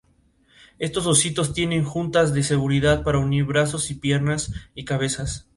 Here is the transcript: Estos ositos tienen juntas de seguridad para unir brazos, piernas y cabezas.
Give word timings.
Estos 0.79 1.05
ositos 1.05 1.53
tienen 1.53 1.83
juntas 1.85 2.33
de 2.33 2.41
seguridad 2.41 3.03
para 3.03 3.19
unir 3.19 3.43
brazos, 3.43 3.87
piernas 4.01 4.51
y 4.73 4.83
cabezas. 4.83 5.47